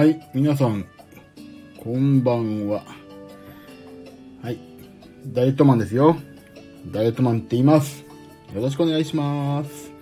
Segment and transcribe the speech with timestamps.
[0.00, 0.86] はい、皆さん、
[1.78, 2.82] こんばんは。
[4.42, 4.58] はい、
[5.26, 6.16] ダイエットマンですよ。
[6.90, 8.02] ダイエットマンって言います。
[8.54, 9.92] よろしくお願いします。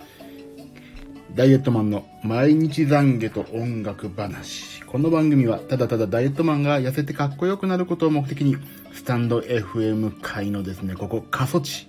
[1.35, 4.85] ダイエットマンの毎日懺悔と音楽話。
[4.85, 8.57] この番組はただただダイエットマンが痩せてかっこよくなることを目的に、
[8.93, 11.89] スタンド FM 界のですね、ここ過疎地、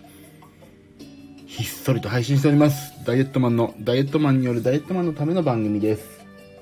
[1.45, 3.05] ひっそりと配信しております。
[3.05, 6.18] ダイエットマンのダイエットマンによるダイエットマンのための番組です。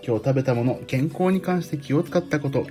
[0.07, 2.65] 今日食べたもの、健康に関して気を使ったこと、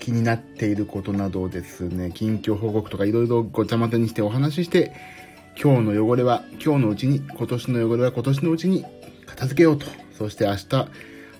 [0.00, 4.94] 気になっていることなどですね、近況報告とかいろいろごちゃ混ぜにしてお話しして、
[5.62, 8.82] 今日の汚れは今日のうちに、今年の汚れは今年のうちに
[9.26, 9.84] 片付けようと。
[10.16, 10.68] そして明日、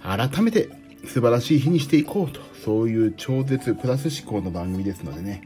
[0.03, 0.69] 改めて
[1.07, 2.41] 素晴らしい日にしていこうと。
[2.63, 5.43] そういう超絶プラス思考の番組ですのでね。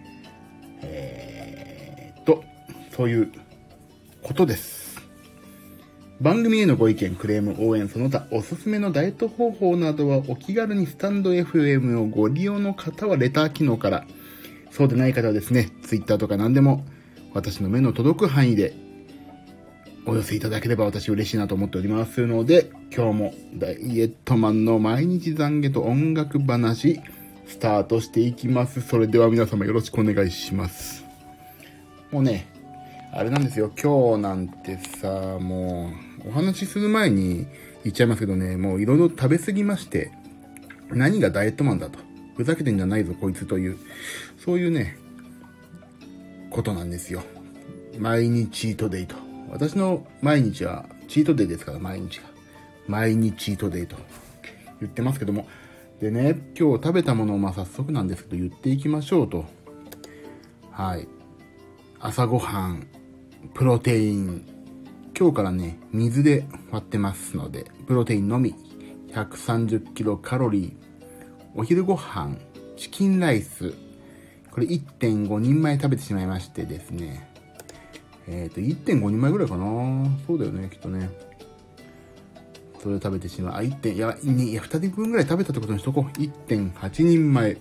[0.83, 2.42] えーっと、
[2.97, 3.33] そういう
[4.22, 4.78] ことです。
[6.20, 14.05] 番組へのご意見、クレーム、応援、その他、おすすめのダイエット方法などはお気軽にスタンド FM をご利用の方はレター機能から、
[14.72, 16.84] そうでない方はですね、Twitter とか何でも、
[17.34, 18.75] 私の目の届く範囲で、
[20.06, 27.00] お寄せいただければ私嬉しいなと思っておりますので、今日もダイエットマンの毎日懺悔と音楽話、
[27.47, 28.80] スタートしていきます。
[28.80, 31.05] それでは皆様よろしくお願いします。
[32.10, 32.48] もうね、
[33.12, 35.91] あれなんですよ、今日なんてさ、も
[36.25, 37.47] う、お話しする前に
[37.84, 40.12] 言っちゃいますけどね、もういろいろ食べ過ぎまして、
[40.91, 41.98] 何がダイエットマンだと。
[42.37, 43.78] ふざけてんじゃないぞ、こいつという、
[44.39, 44.97] そういうね、
[46.50, 47.23] ことなんですよ。
[47.98, 49.17] 毎日チートデイと。
[49.50, 52.25] 私の毎日はチートデイですから、毎日が。
[52.87, 53.97] 毎日チートデイと
[54.81, 55.49] 言ってますけども。
[56.00, 59.47] でね、今日食べたものをまあ早速なんですけど言っていきましょうと。
[60.71, 61.09] はい。
[61.99, 62.87] 朝ごはん、
[63.54, 64.44] プロテイン。
[65.19, 68.54] 今日からね、水で割ってますので、プロテインのみ、
[69.12, 70.72] 130キロカロリー。
[71.54, 72.37] お昼ご飯、
[72.76, 73.75] チキンライス。
[74.50, 77.28] これ1.5人前食べてしまいましてですね。
[78.28, 79.64] えっ、と、1.5人前ぐらいかな
[80.26, 81.10] そうだよね、きっとね。
[82.81, 83.54] それを食べてしまう。
[83.56, 83.75] あ、1.
[83.76, 86.19] 点、いや、いや、2人分ぐらい食べたってことにしとこう。
[86.20, 87.56] 1.8人前。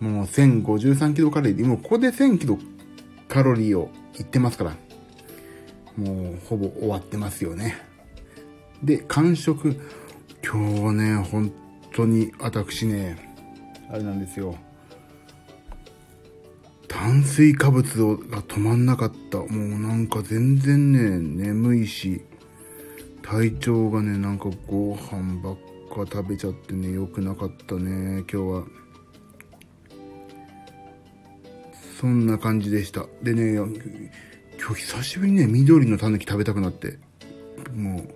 [0.00, 1.66] もう1053キロカロリー。
[1.66, 2.58] もうここで1000キロ
[3.26, 4.76] カロリーを言ってますから。
[5.96, 7.76] もうほぼ終わってますよね。
[8.82, 9.76] で、完食。
[10.44, 11.52] 今日はね、本
[11.92, 13.34] 当に私ね、
[13.90, 14.54] あれなんですよ。
[16.86, 19.38] 炭水化物をが止まんなかった。
[19.38, 19.48] もう
[19.80, 22.22] なんか全然ね、眠いし、
[23.22, 25.56] 体調がね、なんかご飯ばっ
[25.88, 28.64] か食べちゃってね、良くなかったね、今日は。
[31.98, 33.06] そんな感じでした。
[33.22, 33.66] でね、今
[34.74, 36.98] 日久しぶりにね、緑のタヌキ食べたくなって、
[37.74, 38.08] も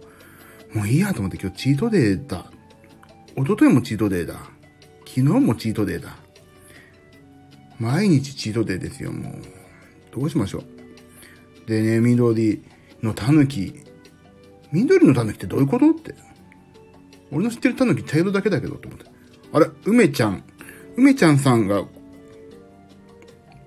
[0.74, 2.52] う、もういいやと思って今日チートデーだ。
[3.36, 4.34] 一昨日もチートデーだ。
[5.04, 6.16] 昨日もチートデーだ。
[7.80, 9.34] 毎日チートデーですよ、もう。
[10.14, 10.62] どうしましょ
[11.66, 11.68] う。
[11.68, 12.62] でね、緑
[13.02, 13.80] のタヌキ。
[14.70, 16.14] 緑のタヌキってどういうことって。
[17.32, 19.06] 俺の知ってるタヌキ茶色だけだけどって思って。
[19.52, 20.44] あれ、梅ちゃん。
[20.96, 21.84] 梅ちゃんさんが、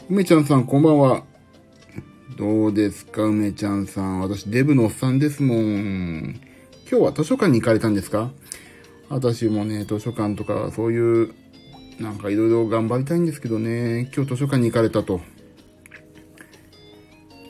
[0.08, 1.24] 梅ちゃんさんこんばんは。
[2.38, 4.20] どうですか、梅ちゃんさん。
[4.20, 6.40] 私、デブのおっさんですもん。
[6.88, 8.30] 今日は図書館に行かれたんですか？
[9.10, 11.34] 私もね、図書館とか、そういう、
[12.00, 15.22] なんかいろいろ頑張りたいんですけどね、今日図書館に行かれたと。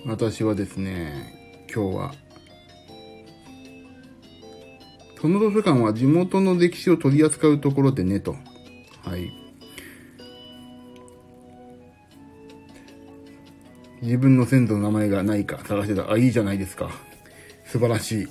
[0.06, 2.16] 私はですね、今日は、
[5.20, 8.38] その図書館は地元の歴史を取り扱うところでね、と。
[9.04, 9.30] はい。
[14.06, 16.12] 自分の先祖の名前がないか探してた。
[16.12, 16.92] あ、いいじゃないですか。
[17.66, 18.28] 素晴らしい。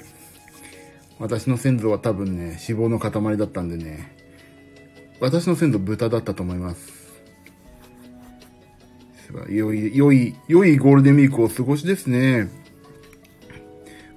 [1.19, 4.15] 私の先祖は多分ね、脂肪の塊だったんでね、
[5.19, 6.93] 私の先祖豚だったと思います。
[9.49, 12.49] 良い、良い、良いゴールデンウィークを過ごしですね。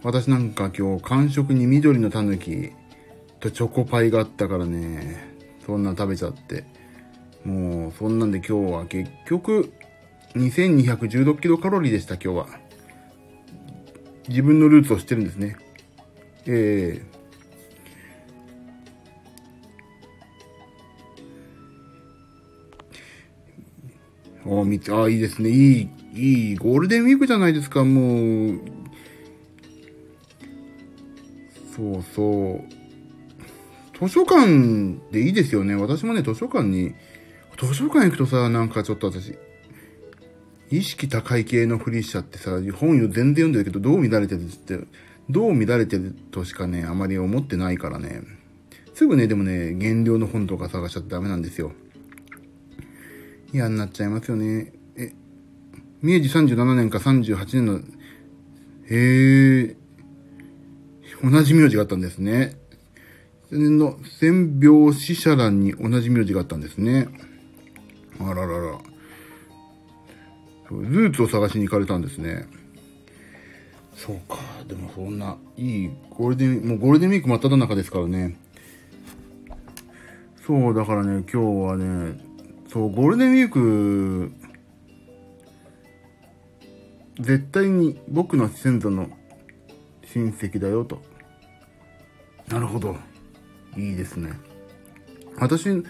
[0.03, 2.71] 私なんか今日完食に緑のタヌキ
[3.39, 5.33] とチョコパイがあったからね、
[5.65, 6.65] そんな食べちゃって。
[7.44, 9.74] もう、そんなんで今日は結局、
[10.35, 12.47] 2216キロカロリーでした、今日は。
[14.27, 15.56] 自分のルーツを知ってるんですね。
[16.45, 17.18] ええ
[24.50, 25.50] あ、みああ、いいですね。
[25.50, 28.62] いい、いい、ゴールデンウィークじゃないですか、もう。
[31.75, 34.07] そうそう。
[34.07, 35.75] 図書館でいいですよね。
[35.75, 36.94] 私もね、図書館に、
[37.59, 39.38] 図書館行くとさ、なんかちょっと私、
[40.69, 44.79] 意識高い系のフリーしちゃってさ、本全然読んでるけど、どう乱れてるって、
[45.29, 48.21] どう乱れてるとしかね、あまり思ってないからね。
[48.93, 51.71] すぐね、でもね、減量の本とか探しちゃってダメなんですよ。
[53.53, 54.73] 嫌になっちゃいますよね。
[54.97, 55.13] え、
[56.01, 57.79] 明治37年か38年の、
[58.89, 59.75] へえ、
[61.23, 62.57] 同じ名字があったんですね。
[63.51, 67.07] 年の、千病死者欄に同じ名字があったんですね。
[68.19, 68.79] あららら。
[70.71, 72.45] ルーツを探しに行かれたんですね。
[73.95, 74.37] そうか。
[74.67, 78.37] でもそんな、いい、ゴールデン、もうゴールデンウィーク真っ只中ですからね。
[80.45, 82.19] そう、だからね、今日はね、
[82.71, 84.31] そう、ゴールデンウィーク、
[87.19, 89.09] 絶対に僕の先祖の
[90.13, 91.01] 親戚だよと。
[92.47, 92.95] なるほど。
[93.75, 94.31] いいですね。
[95.39, 95.85] 私、う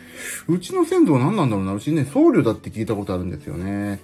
[0.59, 1.73] ちの先祖は何なんだろうな。
[1.73, 3.99] うちね、僧侶だって聞いたことあるんですよね。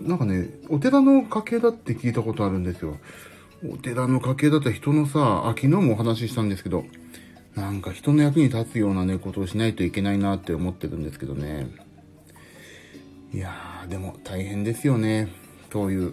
[0.00, 2.96] なんかね、お寺の家系だって聞いたことあるんですよ。
[3.68, 6.84] お寺の家系だったら人のさ、あ、昨日もお話ししたんですけど、
[7.54, 11.68] なんか人の役に立つようなね、ことをしないといけないなって思ってるんですけどね。
[13.32, 15.28] いやー、でも大変ですよね。
[15.72, 16.12] そういう、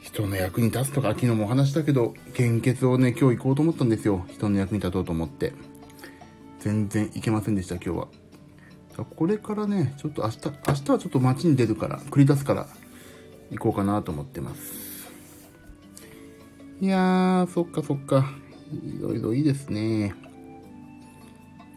[0.00, 4.24] 人の役に立つとか、昨日もお話したけど、献血をね、今日行こうと思ったんですよ。
[4.30, 5.52] 人の役に立とうと思って。
[6.60, 8.08] 全然行けませんでした、今日は。
[9.04, 12.68] これからね、ちょっと明日、明日はちょっと街に出るから、繰り出すから、
[13.50, 14.88] 行こうかなと思ってます。
[16.80, 18.30] いやー、そっかそっか。
[18.70, 20.08] いろいろいいですね。
[20.08, 20.14] よ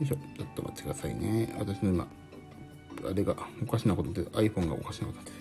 [0.01, 0.15] いしょ。
[0.15, 1.55] ちょっと待ってくださいね。
[1.57, 2.07] 私の今、
[3.09, 5.31] あれがおかしなことで iPhone がおかしなことで。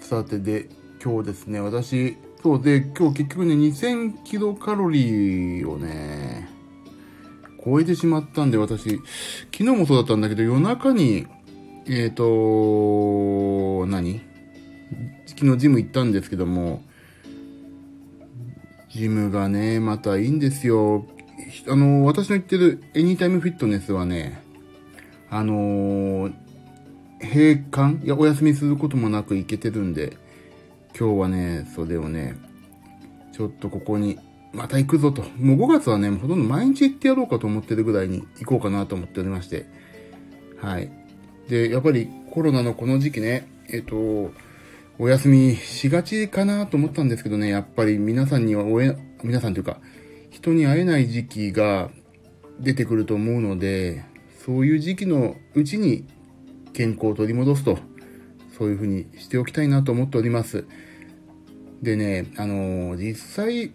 [0.00, 0.68] さてで、
[1.02, 6.48] 今日ですね、私、そうで、今日結局ね、2000キロカロリーをね、
[7.64, 9.00] 超えてしまったんで、私、
[9.52, 11.26] 昨日もそうだったんだけど、夜中に、
[11.86, 14.20] えっ、ー、と、何？
[15.26, 16.82] 昨日ジム行ったんですけども、
[18.90, 21.06] ジムがね、またいいんですよ。
[21.68, 24.42] あの、私の言ってるエニタイムフィットネスはね、
[25.28, 26.30] あの、
[27.20, 28.04] 閉館？
[28.04, 30.16] いや、お休みすることもなく行けてるんで、
[30.96, 32.36] 今日はね、それをね、
[33.32, 34.20] ちょっとここに、
[34.52, 35.22] また行くぞと。
[35.36, 39.66] もう5月はね、ほとんど毎日行ってやろうかと思ってるぐらいに行こうかなと思っておりまして。
[40.60, 41.01] はい。
[41.52, 44.32] で、やっぱりコロナのこの時期ね、えっ、と、
[44.98, 49.76] お休みしがちかなと思ったんですけどね、やっぱり皆さんにはおえ、皆さんというか、
[50.30, 51.90] 人に会えない時期が
[52.58, 54.02] 出てくると思うので、
[54.46, 56.06] そういう時期のうちに
[56.72, 57.76] 健康を取り戻すと、
[58.56, 60.64] そういうふうにしておきたいなと思っております。
[61.82, 63.72] でね、あのー、実際、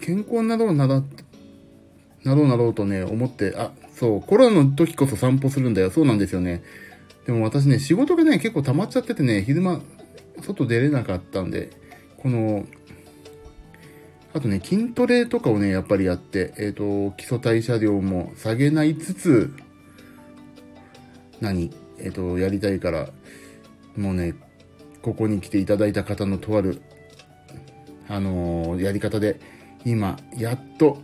[0.00, 1.02] 健康になろうなら、
[2.22, 5.90] なろうなろうとね、思って、あ、そう、コロナの時こそ散歩するんだよ。
[5.90, 6.62] そうなんですよね。
[7.26, 9.80] でも私ね、仕事がね、結構溜まっちゃっててね、昼間、
[10.40, 11.70] 外出れなかったんで、
[12.16, 12.64] この、
[14.32, 19.52] あとね、筋トレとかをね、やっぱりやって、えっ、ー、と、基礎代謝量も下げないつつ、
[21.40, 23.08] 何えっ、ー、と、やりたいから、
[23.96, 24.34] もうね、
[25.02, 26.82] ここに来ていただいた方のとある、
[28.08, 29.40] あのー、やり方で、
[29.84, 31.02] 今、やっと、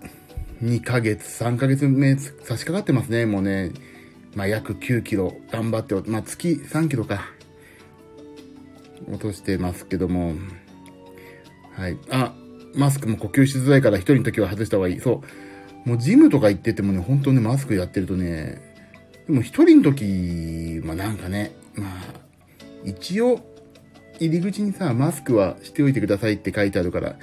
[0.64, 3.72] 2ヶ月、3ヶ月目差し掛かってますね、もうね。
[4.34, 7.26] まあ、約9キロ頑張って、まあ、月3キロか。
[9.06, 10.32] 落としてますけども。
[11.76, 11.98] はい。
[12.10, 12.32] あ、
[12.74, 15.00] マスクも呼吸しづらいから一人の時は外した方がいい。
[15.00, 15.22] そ
[15.84, 15.88] う。
[15.88, 18.62] もうジムとか行っててもね、本当ね、マスクやってるとね、
[19.26, 21.90] でも一人の時、まあなんかね、まあ、
[22.84, 23.40] 一応、
[24.18, 27.16] 入り口にさ、マスクはしておいてくださいって書いてあるから、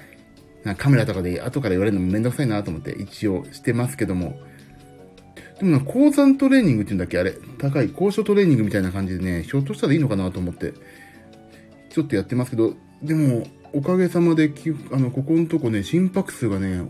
[0.78, 4.40] カメラとかで後から言われるのもめんどくさいなと思って一応してますけども、
[5.60, 7.20] でもな、高山トレーニングって言うんだっけ？
[7.20, 7.34] あれ。
[7.60, 10.74] 高い、高所トレーニングみたいな感じでね、ひょっとしたらいいのかなと思って、
[11.90, 14.52] ちょっとやってますけど、でも、おかげさまで、
[14.92, 16.88] あの、ここのとこね、心拍数がね、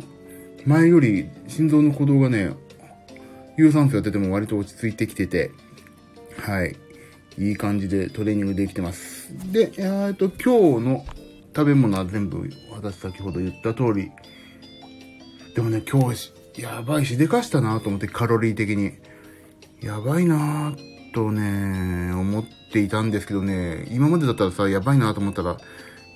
[0.66, 2.52] 前より心臓の鼓動がね、
[3.58, 5.52] 有酸素やってても割と落ち着いてきてて、
[6.38, 6.76] はい。
[7.38, 9.34] いい感じでトレーニングできてます。
[9.52, 11.06] で、えっと、今日の
[11.56, 14.12] 食べ物は全部、私先ほど言った通り。
[15.56, 18.94] でもね、今日、やばいしでかしたなと思って、カロリー的に。
[19.82, 25.58] やばいなぁとね、思っていたんですけどね、今までだったらさ、やばいなと思ったら、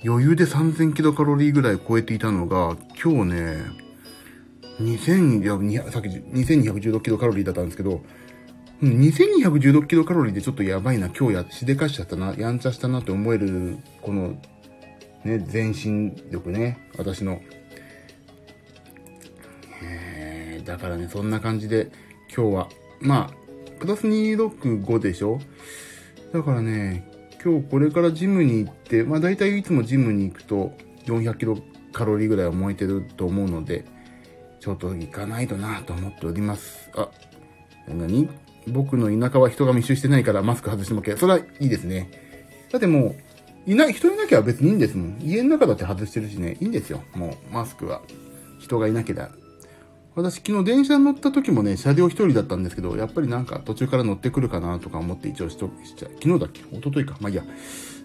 [0.04, 3.56] 余裕で3000キロカロリーぐらい超えていたのが、今日ね、
[4.80, 8.02] 2000、さっき2216キロカロリーだったんですけど、
[8.82, 14.36] 2216キロカロリーでちょっとやばいな、今日や、しでかしちゃったな、やんちゃしたなって思える、この、
[15.26, 17.42] ね、全身力ね、私の。
[19.82, 21.90] え、だからね、そんな感じで、
[22.34, 22.68] 今日は、
[23.00, 23.46] まあ、
[23.78, 25.38] プラス265でしょ？
[26.32, 27.06] だからね、
[27.44, 30.72] 今日これからジムに行って、まあ大体いつもジムに行くと
[31.04, 31.58] 400キロ
[31.92, 33.84] カロリーぐらいは燃えてると思うので、
[34.60, 36.90] ちょっと行かないとなと思っております。
[36.94, 37.10] あ、
[37.86, 38.28] 何？
[38.68, 41.16] 僕の田舎は人が密集してないからマスク外しても OK。
[41.16, 42.10] それはいいですね。
[42.72, 43.16] だってもう、
[43.66, 45.18] いない、人いなきゃ別にいいんですもん。
[45.22, 47.02] 家の中だって外してるしね、いいんですよ。
[47.14, 48.00] もう、マスクは。
[48.60, 49.30] 人がいなければ。
[50.14, 56.62] 私昨日電車に乗った時もね、車両一人だったんですけど、やっぱりなんか途中から乗ってくるかなとか思って一応しと、しちゃ、昨日だっけ？
[56.62, 57.18] 一昨日か。
[57.20, 57.44] まあいいや。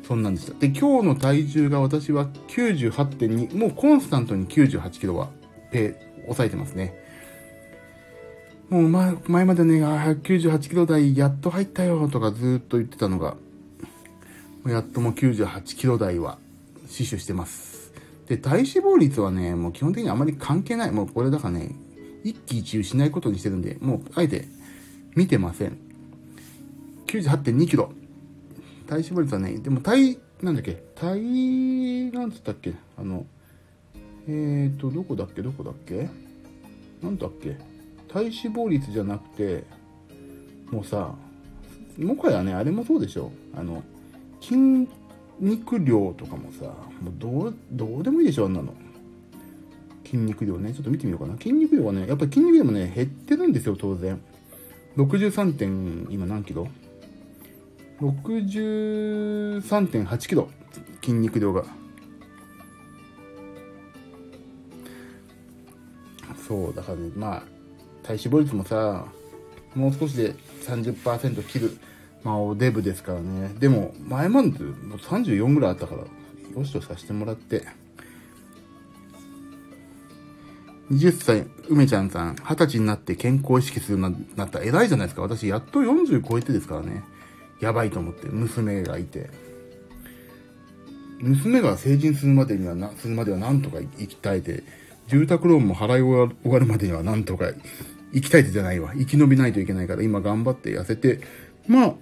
[0.05, 0.53] そんなんでした。
[0.59, 5.29] で、今日の体重が私は98.2、もうコンスタントに98キロは、
[5.71, 6.93] ペ抑えてますね。
[8.69, 13.37] もう前、前までね、あ98キロ台やっと入ったよとかずっと言ってたのが、
[14.65, 16.37] やっともう98キロ台は
[16.87, 17.91] 死守してます。
[18.27, 20.91] で、体脂肪率はね、もう基本的にあまり関係ない。
[20.91, 21.75] もうこれだからね、
[22.23, 24.45] 一喜一憂しないことにしてるんで、もうあえて
[25.15, 25.77] 見てません。
[27.07, 27.91] 98.2キロ。
[28.87, 33.25] 体脂肪率はね、でも体、なんだっけ、体、なんつったっけ、あの、
[34.27, 36.09] えーと、どこだっけ、どこだっけ？
[37.01, 37.57] なんだっけ？
[38.07, 39.63] 体脂肪率じゃなくて、
[40.69, 41.15] もうさ、
[41.97, 43.31] もはやね、あれもそうでしょ。
[43.55, 43.83] あの、
[44.41, 44.87] 筋
[45.39, 46.65] 肉量とかもさ、
[47.01, 48.73] もうどう、どうでもいいでしょ、あんなの。
[50.03, 50.73] 筋肉量ね。
[50.73, 51.37] ちょっと見てみようかな。
[51.37, 54.19] 筋肉量はね、やっぱり筋肉量もね、減ってるんですよ、当然。
[54.97, 55.53] 63.
[55.53, 56.67] 点、今何キロ
[58.01, 60.49] ?63.8 キロ。
[61.01, 61.63] 筋肉量が。
[66.45, 67.43] そう、だからね、まあ、
[68.03, 69.05] 体脂肪率もさ、
[69.73, 71.77] もう少しで30%切る。
[72.23, 73.53] まあ、おデブですからね。
[73.59, 76.03] でも、前までもう34ぐらいあったから、
[76.59, 77.65] よしとさせてもらって。
[80.91, 85.21] 20歳、梅ちゃんさん、20歳になって健康意識するようになった偉いじゃないですか。
[85.21, 87.03] 私、やっと40超えてですからね。
[87.61, 89.29] やばいと思って、娘がいて。
[91.19, 94.63] 娘が成人するまでにはな、するまではなんとか生きたいて、
[95.07, 97.51] 住宅ローンも払い終わるまでにはなんとか
[98.13, 98.91] 生きたいてじゃないわ。
[98.95, 101.21] 生き延びないといけないから、今頑張って痩せて、
[101.67, 101.93] まあ、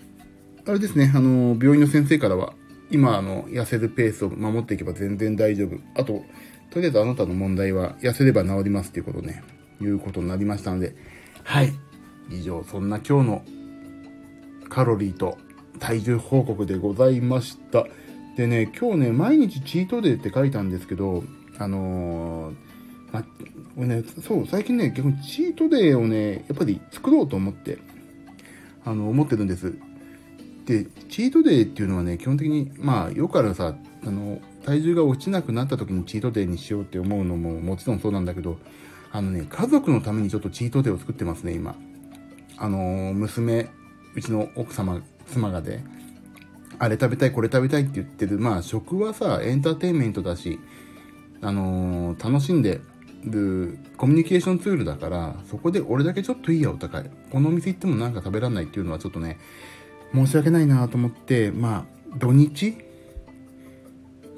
[0.70, 2.54] あれですね、あの、病院の先生からは、
[2.92, 5.80] 今、あの、痩せるペースを守っていけば全然大丈夫。
[5.96, 6.24] あと、
[6.70, 9.44] とりあえずあなたの問題は痩せれば治りますっていうことね、
[9.82, 10.96] いうことになりましたので、
[11.44, 11.74] はい。
[12.30, 13.42] 以上、そんな今日の
[14.70, 15.40] カロリーと
[15.80, 17.88] 体重報告でございました。
[18.38, 21.24] でね、今日ね、毎日チートデーって書いたんですけど、
[21.58, 22.56] あのー、
[23.12, 23.26] ま
[23.76, 27.80] あ、ね、そう、最近ね、逆にチートデーをね、やっぱり作ろうと思って、
[28.86, 29.74] あの、思ってるんです。
[30.70, 38.60] で、チートデーっていうのはね、基本的に、まあ、よくあるさ、あの、体重が落ちなくなった時にチートデーにしようって思うのももちろんそうなんだけど、
[39.12, 41.76] あのね、家族のためにちょっとチートデーを作ってますね、今。
[42.56, 43.68] あの娘、
[44.14, 45.82] うちの奥様、妻がで、
[46.78, 48.38] あれ食べたい、これ食べたいって言ってる。
[48.38, 50.60] まあ、食はさ、エンターテインメントだし、
[51.42, 52.80] あの、楽しんで
[53.26, 57.10] るコミュニケーションツールだから、そこで俺だけちょっといいや、お高い。
[57.32, 59.40] このお店行ってもなんか食べらんないっていうのはちょっとね、
[60.14, 62.76] 申し訳ないなと思って、まあ、土日？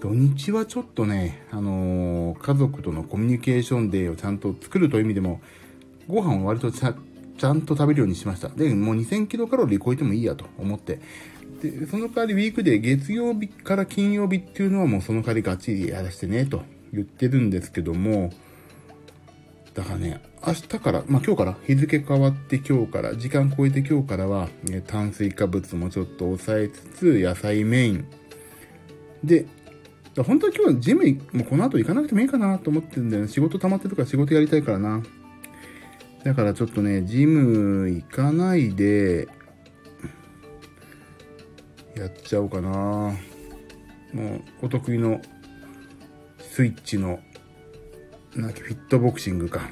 [0.01, 5.41] 土日はちょっとね、あのー、家族とのコミュニケーションデーをちゃんと作るという意味でも、
[6.07, 6.95] ご飯を割とちゃ
[7.37, 8.49] ちゃんと食べるようにしました。
[8.49, 10.99] で、もう2000キロカロリー超えてもいいやと思って。
[11.61, 18.31] で、その代わりウィークで月曜日から金曜日っていうのはもうその代わりがっちりやらせてねと言ってるんですけども、
[19.73, 21.57] だからね、明日から、まあ今日から？
[21.65, 28.05] 日付変わって今日から、時間超えて今日からは、ね、炭水化物もちょっと抑えつつ、野菜メイン。
[29.23, 29.45] で、
[30.17, 33.29] 本当は今日はジムもうこの後行かなくてもいいかなと思ってるんだよね。
[33.29, 35.01] 仕事溜まってるから仕事やりたいからな。
[36.25, 39.29] だからちょっとね、ジム行かないで、
[41.95, 42.69] やっちゃおうかな。
[42.69, 45.21] もう、お得意の
[46.39, 47.19] スイッチの、
[48.35, 49.69] なんだっけ、フィットボクシングか。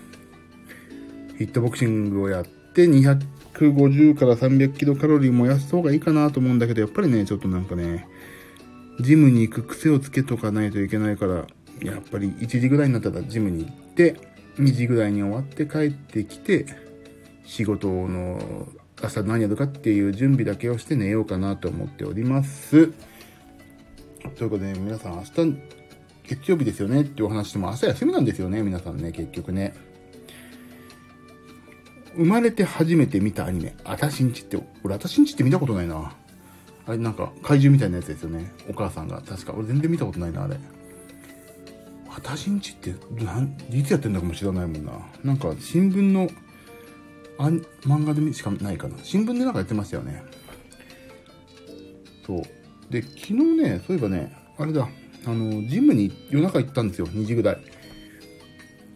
[1.38, 8.08] フィットボクシングをやって、250から300キロカロリー燃やす方がいいかなと思うんだけど、やっぱりね、ちょっとなんかね、
[9.00, 11.48] ジムに行く癖をつけとかないといけないから、
[11.82, 14.18] やっぱり1時ぐらいになったらジムに行って、
[14.58, 16.66] 2時ぐらいに終わって帰ってきて、
[17.46, 18.68] 仕事の
[19.02, 22.92] 朝何やるかっていう準備だけをして寝ようかなと思っております。
[24.36, 25.58] ということで、皆さん明日、
[26.30, 29.74] 月曜日ですよねっていうお話でも明日休みなんですよね、皆さんね、結局ね。
[32.16, 36.14] 生まれて初めて見たアニメ、あたしんちって、俺あたしんちって見たことないな。
[36.86, 38.52] あれなんか怪獣みたいなやつですよね。
[38.70, 39.22] お母さんが。
[39.22, 39.54] 確か。
[39.54, 40.58] 俺全然見たことないな、あれ。
[42.08, 42.94] 私んちって
[43.24, 44.92] なん、いつやってんだかも知らないもんな。
[45.24, 46.30] なんか新聞の、
[47.40, 47.48] あ
[47.88, 48.98] 漫画でしかないかな。
[49.02, 50.24] 新聞でなんかやってましたよね。
[52.26, 52.44] そう。
[52.92, 54.88] で、昨日ね、そういえばね、あれだ、
[55.26, 57.08] あの、ジムに夜中行ったんですよ。
[57.08, 57.58] 2時ぐらい。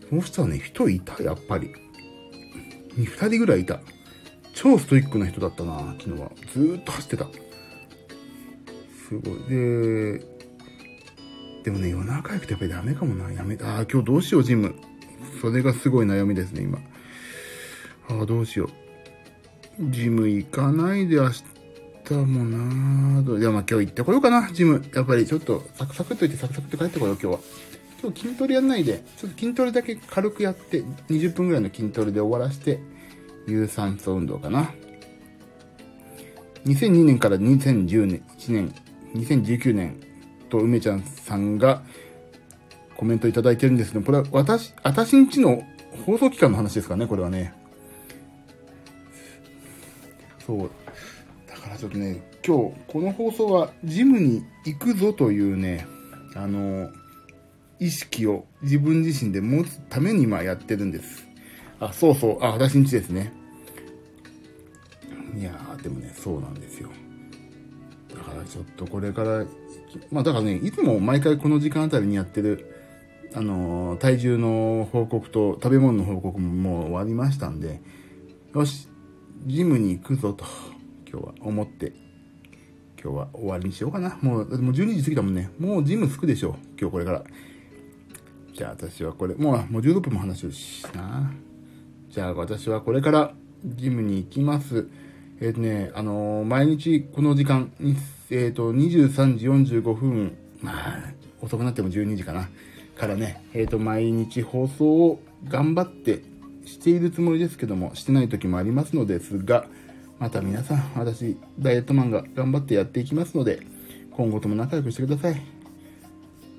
[0.09, 1.71] そうしたらね、人いた、やっぱり。
[2.95, 3.79] 二人ぐらいいた。
[4.53, 6.31] 超ストイックな人だったな、昨日は。
[6.53, 7.27] ずーっと走ってた。
[9.07, 9.49] すごい。
[9.49, 10.19] で、
[11.63, 13.31] でもね、夜中行くとやっぱりダメかもな。
[13.31, 13.77] やめた。
[13.77, 14.75] ああ、今日どうしよう、ジム。
[15.41, 16.79] それがすごい悩みですね、今。
[18.09, 19.91] ああ、どうしよう。
[19.91, 21.43] ジム行かないで明日
[22.13, 23.39] もなぁ。
[23.39, 24.83] いや、まあ今日行ってこようかな、ジム。
[24.93, 27.39] やっぱりちょっとサクサクっと行ってサクサクって帰ってこよう、今日は。
[28.01, 32.79] 今日筋トレやんないで、ちょっと筋トレだけ軽くやって、20分ぐらいの筋トレで終わらして、
[33.47, 34.71] 有酸素運動かな。
[36.65, 38.73] 2002年から2010年、1年、
[39.15, 39.99] 2019年
[40.49, 41.83] と梅ちゃんさんが
[42.95, 45.63] コメントいただいてるんですけど、これは私、私んちの
[46.05, 47.53] 放送期間の話ですかね、これはね。
[50.45, 50.71] そう。
[51.83, 55.85] ちょっとね、今日、この放送はジムに行くぞというね、
[56.33, 56.89] あの、
[57.77, 61.27] 意識を自分自身で持つために今やってるんです。
[61.81, 62.37] あ、そうそう。
[62.41, 63.33] あ、私んちですね。
[65.37, 66.87] いやー、でもね、そうなんですよ。
[68.15, 69.45] だからちょっとこれから、
[70.09, 72.73] まあだからね、いつも毎回この時間あたりにやってる、
[73.33, 77.81] あのー、体重の報告と食べ物の報告ももう終わりましたんで、
[78.55, 78.87] よし、
[79.45, 80.45] ジムに行くぞと、
[81.13, 81.93] 今日は思って、
[82.99, 84.17] 今日は終わりにしようかな。
[84.23, 85.51] もう、もう12時過ぎたもんね。
[85.59, 86.55] もうジム着くでしょ。
[86.75, 87.23] 今日これから。
[88.51, 91.31] じゃあ私はこれ、もう、もう16分も話してるしな。
[92.09, 93.31] じゃあ私はこれから
[93.63, 94.87] ジムに行きます。
[95.39, 99.47] えっ、ー、とね、あのー、毎日この時間、えっ、ー、と、23時
[99.81, 102.49] 45分、まあ、遅くなっても12時かな。
[102.97, 106.23] からね、えっ、と、毎日放送を頑張って
[106.65, 109.67] しているつもりですけども、してない時もありますのですが、
[110.23, 113.59] また皆さん、私、ダイエットマンが頑張ってやっていきますので、
[114.11, 115.41] 今後とも仲良くしてください。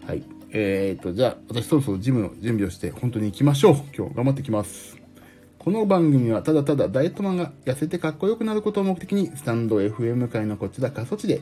[0.06, 0.22] はい。
[0.50, 3.76] えーと、じゃあ、私そろそろジムの準備をして本当に行きましょう。
[3.96, 4.98] 今日頑張ってきます。
[5.58, 11.40] この番組はただただダイエットマンが痩せてかっこよくなることを目的に、スタンド FM 界のこちら過疎地で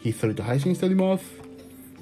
[0.00, 1.24] ひっそりと配信しております。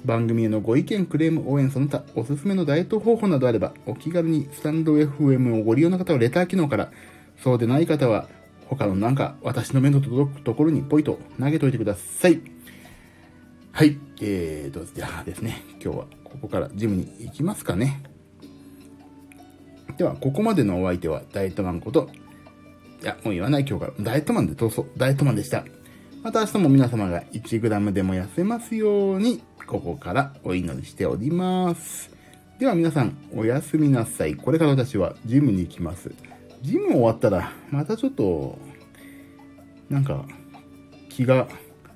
[0.05, 6.91] 番組へのご意見、クレーム、応援、その他、おすすめのダイエット方法などあれば、お気軽にスタンド FM をご利用の方はレター機能から、
[7.43, 8.29] そうでない方は、
[8.67, 12.41] 他のなんか私の目の届くところにポイと投げといてください。
[13.71, 13.97] はい。
[14.21, 18.03] えーと、じゃあですね、今日はここからジムに行きますかね。
[19.97, 22.09] では、ここまでのお相手はダイエットマンこと、
[23.01, 25.65] いや、もう言わない今日から、ダイエットマンで闘争、ダイエットマンでした。
[26.23, 32.11] また明日も皆様が 1g でも痩せますように、ここからお祈りしております。
[32.59, 34.35] では皆さん、おやすみなさい。
[34.35, 36.11] これから私はジムに行きます。
[36.63, 38.57] ジム終わったら、またちょっと、
[39.89, 40.25] なんか、
[41.09, 41.47] 気が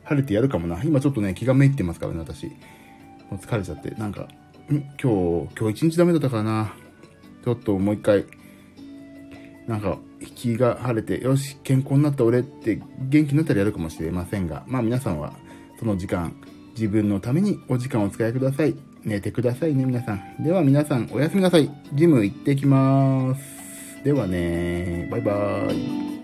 [0.03, 0.83] 晴れてやるかもな。
[0.83, 2.47] 今ちょっとね、気がめいってますからね、私。
[2.47, 2.51] も
[3.31, 4.27] う疲れちゃって、なんか、
[4.69, 4.75] ん？
[5.01, 6.73] 今日、今日一日ダメだったからな。
[7.45, 8.25] ちょっともう一回、
[9.67, 9.97] なんか、
[10.35, 15.33] 気が晴れて、よし、健康になった俺って元気になったらやるかもしれませんが、まあ皆さんは、
[15.79, 16.35] その時間、
[16.75, 18.75] 自分のためにお時間をお使いください。
[19.05, 20.43] 寝てくださいね、皆さん。
[20.43, 21.71] では皆さん、おやすみなさい。
[21.93, 23.56] ジム行ってきます。
[24.07, 26.16] ではねバイバーイ。